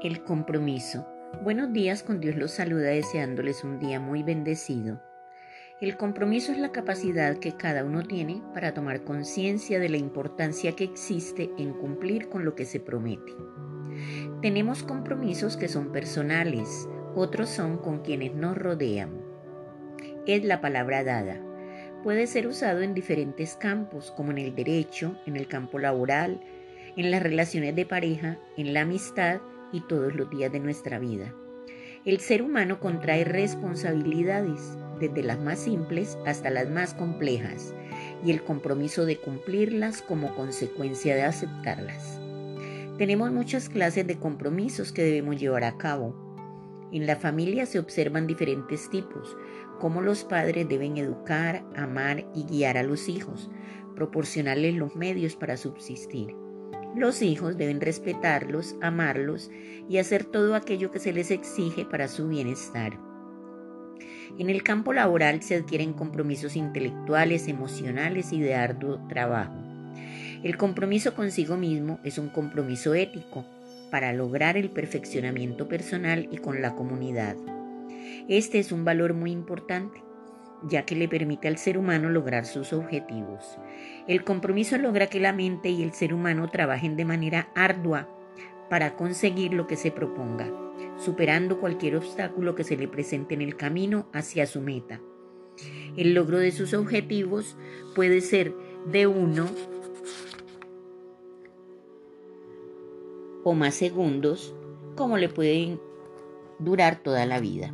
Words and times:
El 0.00 0.22
compromiso. 0.22 1.08
Buenos 1.42 1.72
días, 1.72 2.04
con 2.04 2.20
Dios 2.20 2.36
los 2.36 2.52
saluda 2.52 2.86
deseándoles 2.90 3.64
un 3.64 3.80
día 3.80 3.98
muy 3.98 4.22
bendecido. 4.22 5.02
El 5.80 5.96
compromiso 5.96 6.52
es 6.52 6.58
la 6.58 6.70
capacidad 6.70 7.36
que 7.38 7.56
cada 7.56 7.84
uno 7.84 8.04
tiene 8.04 8.40
para 8.54 8.74
tomar 8.74 9.02
conciencia 9.02 9.80
de 9.80 9.88
la 9.88 9.96
importancia 9.96 10.76
que 10.76 10.84
existe 10.84 11.50
en 11.58 11.72
cumplir 11.72 12.28
con 12.28 12.44
lo 12.44 12.54
que 12.54 12.64
se 12.64 12.78
promete. 12.78 13.32
Tenemos 14.40 14.84
compromisos 14.84 15.56
que 15.56 15.66
son 15.66 15.90
personales, 15.90 16.88
otros 17.16 17.48
son 17.48 17.78
con 17.78 18.02
quienes 18.02 18.36
nos 18.36 18.56
rodean. 18.56 19.20
Es 20.28 20.44
la 20.44 20.60
palabra 20.60 21.02
dada. 21.02 21.42
Puede 22.04 22.28
ser 22.28 22.46
usado 22.46 22.82
en 22.82 22.94
diferentes 22.94 23.56
campos, 23.56 24.12
como 24.12 24.30
en 24.30 24.38
el 24.38 24.54
derecho, 24.54 25.18
en 25.26 25.36
el 25.36 25.48
campo 25.48 25.80
laboral, 25.80 26.40
en 26.96 27.10
las 27.10 27.20
relaciones 27.20 27.74
de 27.74 27.84
pareja, 27.84 28.38
en 28.56 28.72
la 28.72 28.82
amistad 28.82 29.40
y 29.72 29.80
todos 29.82 30.14
los 30.14 30.30
días 30.30 30.52
de 30.52 30.60
nuestra 30.60 30.98
vida. 30.98 31.34
El 32.04 32.20
ser 32.20 32.42
humano 32.42 32.80
contrae 32.80 33.24
responsabilidades, 33.24 34.78
desde 35.00 35.22
las 35.22 35.38
más 35.38 35.58
simples 35.58 36.16
hasta 36.26 36.50
las 36.50 36.70
más 36.70 36.94
complejas, 36.94 37.74
y 38.24 38.30
el 38.30 38.42
compromiso 38.42 39.04
de 39.04 39.18
cumplirlas 39.18 40.02
como 40.02 40.34
consecuencia 40.34 41.14
de 41.14 41.22
aceptarlas. 41.22 42.20
Tenemos 42.98 43.30
muchas 43.30 43.68
clases 43.68 44.06
de 44.06 44.18
compromisos 44.18 44.92
que 44.92 45.04
debemos 45.04 45.38
llevar 45.38 45.64
a 45.64 45.76
cabo. 45.76 46.88
En 46.92 47.06
la 47.06 47.16
familia 47.16 47.66
se 47.66 47.78
observan 47.78 48.26
diferentes 48.26 48.90
tipos, 48.90 49.36
como 49.78 50.00
los 50.00 50.24
padres 50.24 50.68
deben 50.68 50.96
educar, 50.96 51.64
amar 51.76 52.26
y 52.34 52.44
guiar 52.44 52.76
a 52.76 52.82
los 52.82 53.08
hijos, 53.08 53.50
proporcionarles 53.94 54.74
los 54.74 54.96
medios 54.96 55.36
para 55.36 55.56
subsistir. 55.56 56.34
Los 56.96 57.22
hijos 57.22 57.56
deben 57.56 57.80
respetarlos, 57.80 58.76
amarlos 58.80 59.50
y 59.88 59.98
hacer 59.98 60.24
todo 60.24 60.54
aquello 60.54 60.90
que 60.90 60.98
se 60.98 61.12
les 61.12 61.30
exige 61.30 61.84
para 61.84 62.08
su 62.08 62.28
bienestar. 62.28 62.98
En 64.38 64.50
el 64.50 64.62
campo 64.62 64.92
laboral 64.92 65.42
se 65.42 65.56
adquieren 65.56 65.92
compromisos 65.92 66.56
intelectuales, 66.56 67.48
emocionales 67.48 68.32
y 68.32 68.40
de 68.40 68.54
arduo 68.54 69.06
trabajo. 69.08 69.56
El 70.42 70.56
compromiso 70.56 71.14
consigo 71.14 71.56
mismo 71.56 71.98
es 72.04 72.18
un 72.18 72.28
compromiso 72.28 72.94
ético 72.94 73.44
para 73.90 74.12
lograr 74.12 74.56
el 74.56 74.70
perfeccionamiento 74.70 75.68
personal 75.68 76.28
y 76.30 76.38
con 76.38 76.62
la 76.62 76.74
comunidad. 76.74 77.36
Este 78.28 78.58
es 78.58 78.72
un 78.72 78.84
valor 78.84 79.14
muy 79.14 79.32
importante 79.32 80.07
ya 80.62 80.84
que 80.84 80.96
le 80.96 81.08
permite 81.08 81.48
al 81.48 81.58
ser 81.58 81.78
humano 81.78 82.10
lograr 82.10 82.46
sus 82.46 82.72
objetivos. 82.72 83.58
El 84.06 84.24
compromiso 84.24 84.78
logra 84.78 85.08
que 85.08 85.20
la 85.20 85.32
mente 85.32 85.70
y 85.70 85.82
el 85.82 85.92
ser 85.92 86.14
humano 86.14 86.48
trabajen 86.50 86.96
de 86.96 87.04
manera 87.04 87.48
ardua 87.54 88.08
para 88.68 88.96
conseguir 88.96 89.54
lo 89.54 89.66
que 89.66 89.76
se 89.76 89.90
proponga, 89.90 90.50
superando 90.98 91.60
cualquier 91.60 91.96
obstáculo 91.96 92.54
que 92.54 92.64
se 92.64 92.76
le 92.76 92.88
presente 92.88 93.34
en 93.34 93.42
el 93.42 93.56
camino 93.56 94.08
hacia 94.12 94.46
su 94.46 94.60
meta. 94.60 95.00
El 95.96 96.14
logro 96.14 96.38
de 96.38 96.52
sus 96.52 96.74
objetivos 96.74 97.56
puede 97.94 98.20
ser 98.20 98.54
de 98.86 99.06
uno 99.06 99.46
o 103.44 103.54
más 103.54 103.74
segundos, 103.74 104.54
como 104.94 105.16
le 105.16 105.28
pueden 105.28 105.80
durar 106.58 107.02
toda 107.02 107.24
la 107.24 107.40
vida 107.40 107.72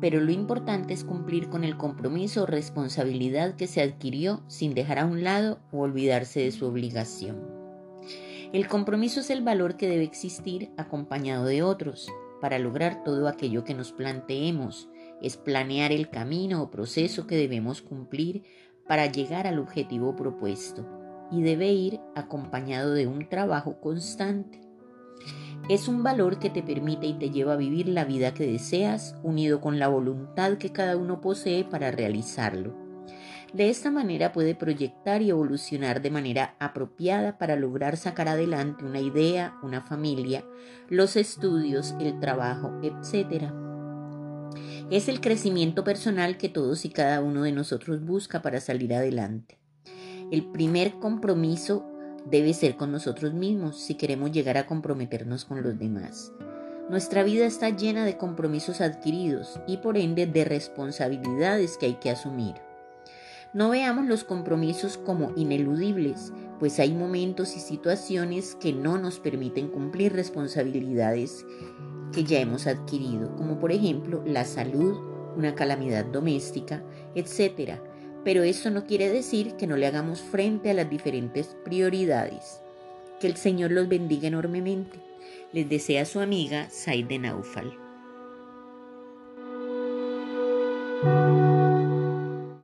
pero 0.00 0.20
lo 0.20 0.32
importante 0.32 0.94
es 0.94 1.04
cumplir 1.04 1.48
con 1.48 1.64
el 1.64 1.76
compromiso 1.76 2.42
o 2.42 2.46
responsabilidad 2.46 3.54
que 3.56 3.66
se 3.66 3.82
adquirió 3.82 4.42
sin 4.48 4.74
dejar 4.74 4.98
a 4.98 5.06
un 5.06 5.22
lado 5.22 5.58
o 5.72 5.80
olvidarse 5.80 6.40
de 6.40 6.52
su 6.52 6.66
obligación. 6.66 7.38
El 8.52 8.66
compromiso 8.66 9.20
es 9.20 9.30
el 9.30 9.42
valor 9.42 9.76
que 9.76 9.88
debe 9.88 10.04
existir 10.04 10.70
acompañado 10.76 11.44
de 11.44 11.62
otros 11.62 12.10
para 12.40 12.58
lograr 12.58 13.04
todo 13.04 13.28
aquello 13.28 13.64
que 13.64 13.74
nos 13.74 13.92
planteemos, 13.92 14.88
es 15.20 15.36
planear 15.36 15.92
el 15.92 16.08
camino 16.08 16.62
o 16.62 16.70
proceso 16.70 17.26
que 17.26 17.36
debemos 17.36 17.82
cumplir 17.82 18.44
para 18.88 19.06
llegar 19.06 19.46
al 19.46 19.58
objetivo 19.58 20.16
propuesto 20.16 20.84
y 21.30 21.42
debe 21.42 21.68
ir 21.68 22.00
acompañado 22.16 22.92
de 22.92 23.06
un 23.06 23.28
trabajo 23.28 23.80
constante. 23.80 24.69
Es 25.68 25.86
un 25.86 26.02
valor 26.02 26.38
que 26.38 26.50
te 26.50 26.62
permite 26.62 27.06
y 27.06 27.14
te 27.14 27.30
lleva 27.30 27.52
a 27.52 27.56
vivir 27.56 27.88
la 27.88 28.04
vida 28.04 28.34
que 28.34 28.46
deseas, 28.46 29.14
unido 29.22 29.60
con 29.60 29.78
la 29.78 29.88
voluntad 29.88 30.58
que 30.58 30.72
cada 30.72 30.96
uno 30.96 31.20
posee 31.20 31.64
para 31.64 31.90
realizarlo. 31.90 32.74
De 33.52 33.68
esta 33.68 33.90
manera 33.90 34.32
puede 34.32 34.54
proyectar 34.54 35.22
y 35.22 35.30
evolucionar 35.30 36.02
de 36.02 36.10
manera 36.10 36.54
apropiada 36.60 37.36
para 37.36 37.56
lograr 37.56 37.96
sacar 37.96 38.28
adelante 38.28 38.84
una 38.84 39.00
idea, 39.00 39.58
una 39.62 39.80
familia, 39.80 40.44
los 40.88 41.16
estudios, 41.16 41.94
el 42.00 42.20
trabajo, 42.20 42.72
etc. 42.82 43.52
Es 44.90 45.08
el 45.08 45.20
crecimiento 45.20 45.82
personal 45.82 46.36
que 46.36 46.48
todos 46.48 46.84
y 46.84 46.90
cada 46.90 47.20
uno 47.20 47.42
de 47.42 47.52
nosotros 47.52 48.04
busca 48.04 48.40
para 48.40 48.60
salir 48.60 48.94
adelante. 48.94 49.58
El 50.30 50.50
primer 50.50 50.94
compromiso 50.94 51.84
debe 52.26 52.54
ser 52.54 52.76
con 52.76 52.92
nosotros 52.92 53.32
mismos 53.32 53.78
si 53.78 53.94
queremos 53.94 54.32
llegar 54.32 54.58
a 54.58 54.66
comprometernos 54.66 55.44
con 55.44 55.62
los 55.62 55.78
demás. 55.78 56.32
Nuestra 56.88 57.22
vida 57.22 57.46
está 57.46 57.70
llena 57.70 58.04
de 58.04 58.16
compromisos 58.16 58.80
adquiridos 58.80 59.60
y 59.66 59.76
por 59.76 59.96
ende 59.96 60.26
de 60.26 60.44
responsabilidades 60.44 61.76
que 61.78 61.86
hay 61.86 61.94
que 61.94 62.10
asumir. 62.10 62.54
No 63.52 63.70
veamos 63.70 64.06
los 64.06 64.24
compromisos 64.24 64.98
como 64.98 65.32
ineludibles, 65.36 66.32
pues 66.58 66.78
hay 66.78 66.92
momentos 66.92 67.56
y 67.56 67.60
situaciones 67.60 68.56
que 68.56 68.72
no 68.72 68.98
nos 68.98 69.18
permiten 69.18 69.68
cumplir 69.68 70.12
responsabilidades 70.12 71.44
que 72.12 72.24
ya 72.24 72.40
hemos 72.40 72.66
adquirido, 72.66 73.34
como 73.36 73.58
por 73.58 73.72
ejemplo 73.72 74.22
la 74.26 74.44
salud, 74.44 74.98
una 75.36 75.54
calamidad 75.54 76.04
doméstica, 76.04 76.82
etc 77.14 77.80
pero 78.24 78.42
eso 78.42 78.70
no 78.70 78.86
quiere 78.86 79.08
decir 79.08 79.54
que 79.56 79.66
no 79.66 79.76
le 79.76 79.86
hagamos 79.86 80.20
frente 80.20 80.70
a 80.70 80.74
las 80.74 80.88
diferentes 80.88 81.56
prioridades. 81.64 82.60
Que 83.20 83.26
el 83.26 83.36
Señor 83.36 83.70
los 83.70 83.88
bendiga 83.88 84.28
enormemente. 84.28 84.98
Les 85.52 85.68
desea 85.68 86.04
su 86.04 86.20
amiga 86.20 86.68
Saide 86.70 87.18
Naufal. 87.18 87.89